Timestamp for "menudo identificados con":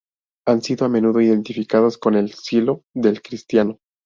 0.89-2.15